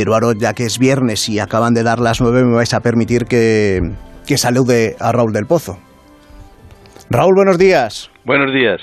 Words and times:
Pero 0.00 0.14
ahora, 0.14 0.28
ya 0.34 0.54
que 0.54 0.64
es 0.64 0.78
viernes 0.78 1.28
y 1.28 1.40
acaban 1.40 1.74
de 1.74 1.82
dar 1.82 1.98
las 1.98 2.22
nueve, 2.22 2.42
me 2.42 2.54
vais 2.54 2.72
a 2.72 2.80
permitir 2.80 3.26
que, 3.26 3.82
que 4.26 4.38
salude 4.38 4.96
a 4.98 5.12
Raúl 5.12 5.30
del 5.34 5.44
Pozo. 5.44 5.78
Raúl, 7.10 7.34
buenos 7.34 7.58
días. 7.58 8.10
Buenos 8.24 8.50
días. 8.50 8.80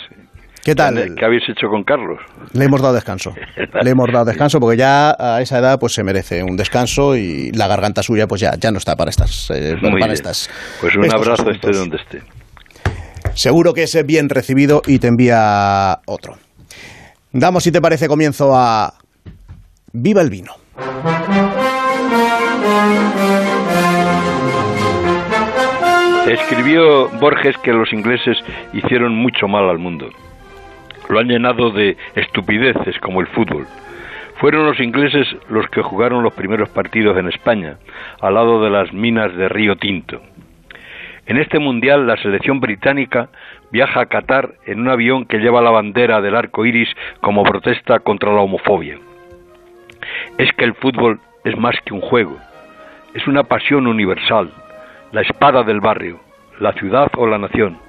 ¿Qué 0.63 0.75
tal? 0.75 1.15
¿Qué 1.17 1.25
habéis 1.25 1.41
hecho 1.49 1.69
con 1.69 1.83
Carlos? 1.83 2.19
Le 2.53 2.65
hemos 2.65 2.83
dado 2.83 2.93
descanso. 2.93 3.33
Le 3.81 3.89
hemos 3.89 4.11
dado 4.13 4.25
descanso 4.25 4.59
porque 4.59 4.77
ya 4.77 5.15
a 5.17 5.41
esa 5.41 5.57
edad 5.57 5.79
pues 5.79 5.93
se 5.93 6.03
merece 6.03 6.43
un 6.43 6.55
descanso 6.55 7.15
y 7.15 7.49
la 7.51 7.65
garganta 7.65 8.03
suya 8.03 8.27
pues 8.27 8.41
ya, 8.41 8.53
ya 8.55 8.69
no 8.69 8.77
está 8.77 8.95
para 8.95 9.09
estas 9.09 9.49
eh, 9.49 9.75
para 9.99 10.13
estas. 10.13 10.51
Pues 10.79 10.95
un 10.95 11.11
abrazo 11.11 11.49
esté 11.49 11.71
donde 11.71 11.97
esté. 11.97 12.21
Seguro 13.33 13.73
que 13.73 13.81
es 13.81 14.05
bien 14.05 14.29
recibido 14.29 14.83
y 14.85 14.99
te 14.99 15.07
envía 15.07 15.97
otro. 16.05 16.35
Damos, 17.31 17.63
si 17.63 17.71
te 17.71 17.81
parece, 17.81 18.07
comienzo 18.07 18.55
a 18.55 18.93
Viva 19.93 20.21
el 20.21 20.29
vino. 20.29 20.66
Escribió 26.27 27.07
Borges 27.19 27.57
que 27.59 27.71
los 27.71 27.91
ingleses 27.93 28.37
hicieron 28.73 29.15
mucho 29.15 29.47
mal 29.47 29.69
al 29.69 29.77
mundo. 29.77 30.09
Lo 31.09 31.19
han 31.19 31.27
llenado 31.27 31.71
de 31.71 31.95
estupideces 32.15 32.99
como 32.99 33.21
el 33.21 33.27
fútbol. 33.27 33.65
Fueron 34.35 34.65
los 34.65 34.79
ingleses 34.79 35.27
los 35.49 35.67
que 35.69 35.81
jugaron 35.81 36.23
los 36.23 36.33
primeros 36.33 36.69
partidos 36.69 37.17
en 37.17 37.27
España, 37.29 37.77
al 38.21 38.33
lado 38.33 38.61
de 38.61 38.69
las 38.69 38.91
minas 38.91 39.33
de 39.35 39.47
Río 39.49 39.77
Tinto. 39.77 40.21
En 41.27 41.37
este 41.37 41.59
mundial, 41.59 42.05
la 42.05 42.17
selección 42.17 42.59
británica 42.59 43.29
viaja 43.71 44.01
a 44.01 44.05
Qatar 44.05 44.51
en 44.65 44.81
un 44.81 44.89
avión 44.89 45.25
que 45.25 45.39
lleva 45.39 45.61
la 45.61 45.71
bandera 45.71 46.21
del 46.21 46.35
arco 46.35 46.65
iris 46.65 46.89
como 47.21 47.43
protesta 47.43 47.99
contra 47.99 48.33
la 48.33 48.41
homofobia. 48.41 48.97
Es 50.37 50.51
que 50.53 50.65
el 50.65 50.75
fútbol 50.75 51.19
es 51.43 51.57
más 51.57 51.75
que 51.83 51.95
un 51.95 52.01
juego, 52.01 52.37
es 53.15 53.27
una 53.27 53.43
pasión 53.43 53.87
universal, 53.87 54.51
la 55.11 55.21
espada 55.21 55.63
del 55.63 55.79
barrio, 55.79 56.19
la 56.59 56.73
ciudad 56.73 57.09
o 57.17 57.25
la 57.25 57.39
nación. 57.39 57.79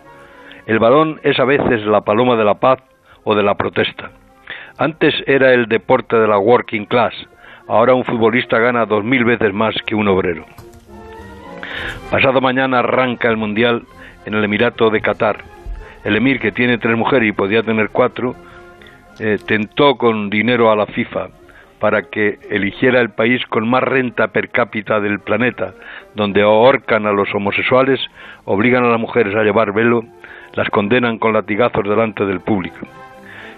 El 0.66 0.78
balón 0.78 1.20
es 1.24 1.38
a 1.38 1.44
veces 1.44 1.84
la 1.84 2.00
paloma 2.00 2.36
de 2.36 2.44
la 2.44 2.54
paz 2.54 2.78
o 3.24 3.34
de 3.34 3.42
la 3.42 3.54
protesta. 3.54 4.12
Antes 4.78 5.14
era 5.26 5.52
el 5.52 5.66
deporte 5.66 6.16
de 6.16 6.26
la 6.26 6.38
working 6.38 6.86
class, 6.86 7.12
ahora 7.66 7.92
un 7.92 8.04
futbolista 8.04 8.58
gana 8.58 8.86
dos 8.86 9.04
mil 9.04 9.26
veces 9.26 9.52
más 9.52 9.74
que 9.84 9.94
un 9.94 10.08
obrero. 10.08 10.46
Pasado 12.10 12.40
mañana 12.40 12.78
arranca 12.78 13.28
el 13.28 13.36
Mundial 13.36 13.82
en 14.24 14.32
el 14.32 14.44
Emirato 14.44 14.88
de 14.88 15.02
Qatar. 15.02 15.44
El 16.02 16.16
emir, 16.16 16.40
que 16.40 16.52
tiene 16.52 16.78
tres 16.78 16.96
mujeres 16.96 17.28
y 17.28 17.32
podía 17.32 17.62
tener 17.62 17.90
cuatro, 17.90 18.34
eh, 19.18 19.36
tentó 19.46 19.96
con 19.96 20.30
dinero 20.30 20.70
a 20.70 20.76
la 20.76 20.86
FIFA 20.86 21.28
para 21.80 22.02
que 22.02 22.38
eligiera 22.50 23.00
el 23.00 23.10
país 23.10 23.44
con 23.46 23.68
más 23.68 23.82
renta 23.82 24.28
per 24.28 24.50
cápita 24.50 25.00
del 25.00 25.20
planeta, 25.20 25.74
donde 26.14 26.42
ahorcan 26.42 27.06
a 27.06 27.12
los 27.12 27.32
homosexuales, 27.34 28.00
obligan 28.44 28.84
a 28.84 28.88
las 28.88 29.00
mujeres 29.00 29.34
a 29.34 29.42
llevar 29.42 29.72
velo, 29.72 30.02
las 30.54 30.68
condenan 30.70 31.18
con 31.18 31.32
latigazos 31.32 31.84
delante 31.84 32.24
del 32.24 32.40
público. 32.40 32.86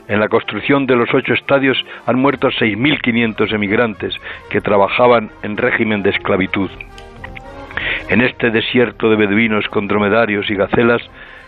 En 0.09 0.19
la 0.19 0.29
construcción 0.29 0.87
de 0.87 0.97
los 0.97 1.15
ocho 1.15 1.35
estadios 1.35 1.79
han 2.05 2.19
muerto 2.19 2.49
6.500 2.49 3.53
emigrantes 3.53 4.15
que 4.51 4.61
trabajaban 4.61 5.31
en 5.43 5.57
régimen 5.57 6.03
de 6.03 6.11
esclavitud. 6.11 6.71
En 8.09 8.21
este 8.21 8.51
desierto 8.51 9.09
de 9.09 9.17
beduinos 9.17 9.69
con 9.69 9.87
dromedarios 9.87 10.51
y 10.51 10.57
gacelas, 10.57 11.01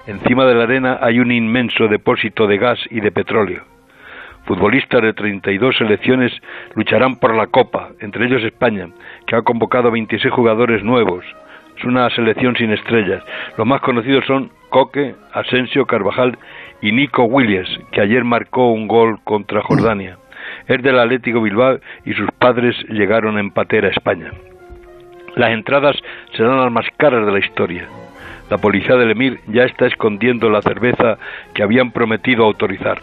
encima 0.06 0.46
de 0.46 0.54
la 0.54 0.62
arena 0.62 0.98
hay 1.02 1.18
un 1.18 1.32
inmenso 1.32 1.88
depósito 1.88 2.46
de 2.46 2.58
gas 2.58 2.78
y 2.90 3.00
de 3.00 3.10
petróleo. 3.10 3.71
Futbolistas 4.44 5.02
de 5.02 5.12
32 5.12 5.76
selecciones 5.76 6.32
lucharán 6.74 7.16
por 7.16 7.34
la 7.34 7.46
Copa, 7.46 7.90
entre 8.00 8.26
ellos 8.26 8.42
España, 8.42 8.88
que 9.26 9.36
ha 9.36 9.42
convocado 9.42 9.90
26 9.90 10.32
jugadores 10.32 10.82
nuevos. 10.82 11.24
Es 11.78 11.84
una 11.84 12.10
selección 12.10 12.56
sin 12.56 12.72
estrellas. 12.72 13.22
Los 13.56 13.66
más 13.66 13.80
conocidos 13.80 14.24
son 14.26 14.50
Coque, 14.68 15.14
Asensio, 15.32 15.86
Carvajal 15.86 16.36
y 16.80 16.92
Nico 16.92 17.24
Williams, 17.24 17.68
que 17.92 18.00
ayer 18.00 18.24
marcó 18.24 18.72
un 18.72 18.88
gol 18.88 19.20
contra 19.22 19.62
Jordania. 19.62 20.18
Es 20.66 20.82
del 20.82 20.98
Atlético 20.98 21.40
Bilbao 21.40 21.78
y 22.04 22.14
sus 22.14 22.30
padres 22.32 22.76
llegaron 22.88 23.36
a 23.36 23.40
empatar 23.40 23.84
a 23.84 23.90
España. 23.90 24.32
Las 25.36 25.50
entradas 25.50 25.96
serán 26.36 26.60
las 26.60 26.72
más 26.72 26.86
caras 26.96 27.24
de 27.24 27.32
la 27.32 27.38
historia. 27.38 27.86
La 28.50 28.58
policía 28.58 28.96
del 28.96 29.12
Emir 29.12 29.40
ya 29.46 29.64
está 29.64 29.86
escondiendo 29.86 30.50
la 30.50 30.60
cerveza 30.60 31.16
que 31.54 31.62
habían 31.62 31.90
prometido 31.90 32.44
autorizar. 32.44 33.00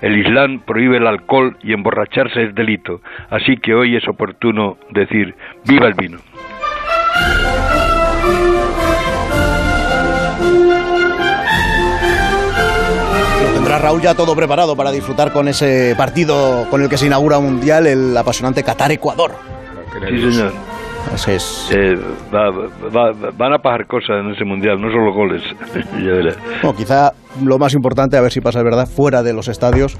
El 0.00 0.16
Islam 0.16 0.60
prohíbe 0.60 0.96
el 0.96 1.06
alcohol 1.06 1.56
y 1.62 1.72
emborracharse 1.72 2.42
es 2.44 2.54
delito, 2.54 3.00
así 3.28 3.56
que 3.56 3.74
hoy 3.74 3.96
es 3.96 4.08
oportuno 4.08 4.78
decir 4.90 5.34
viva 5.66 5.86
el 5.86 5.94
vino. 5.94 6.18
tendrá 13.54 13.78
Raúl 13.78 14.00
ya 14.00 14.14
todo 14.14 14.34
preparado 14.34 14.74
para 14.74 14.90
disfrutar 14.90 15.32
con 15.32 15.46
ese 15.46 15.94
partido 15.96 16.66
con 16.70 16.82
el 16.82 16.88
que 16.88 16.96
se 16.96 17.06
inaugura 17.06 17.38
un 17.38 17.44
mundial, 17.44 17.86
el 17.86 18.16
apasionante 18.16 18.64
Qatar-Ecuador. 18.64 19.32
Sí, 20.08 20.32
señor. 20.32 20.79
Así 21.12 21.32
es. 21.32 21.70
Eh, 21.74 21.94
van 22.30 23.52
a 23.52 23.58
pasar 23.58 23.86
cosas 23.86 24.16
en 24.24 24.30
ese 24.32 24.44
mundial, 24.44 24.80
no 24.80 24.90
solo 24.90 25.12
goles. 25.12 25.42
bueno, 26.62 26.76
quizá 26.76 27.12
lo 27.44 27.58
más 27.58 27.74
importante, 27.74 28.16
a 28.16 28.20
ver 28.20 28.32
si 28.32 28.40
pasa 28.40 28.62
verdad, 28.62 28.86
fuera 28.86 29.22
de 29.22 29.32
los 29.32 29.48
estadios 29.48 29.96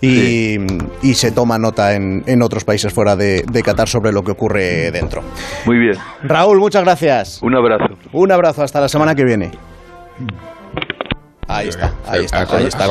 y, 0.00 0.56
y 1.02 1.14
se 1.14 1.32
toma 1.32 1.58
nota 1.58 1.94
en, 1.94 2.22
en, 2.26 2.42
otros 2.42 2.64
países 2.64 2.92
fuera 2.92 3.16
de, 3.16 3.44
de 3.50 3.62
Qatar 3.62 3.88
sobre 3.88 4.12
lo 4.12 4.22
que 4.22 4.32
ocurre 4.32 4.90
dentro. 4.90 5.22
Muy 5.66 5.78
bien. 5.78 5.96
Raúl, 6.22 6.58
muchas 6.58 6.84
gracias. 6.84 7.42
Un 7.42 7.56
abrazo. 7.56 7.94
Un 8.12 8.32
abrazo, 8.32 8.62
hasta 8.62 8.80
la 8.80 8.88
semana 8.88 9.14
que 9.14 9.24
viene. 9.24 9.50
Ahí 11.48 11.68
está, 11.68 11.94
ahí 12.06 12.24
está, 12.24 12.40
ahí 12.56 12.66
está. 12.66 12.88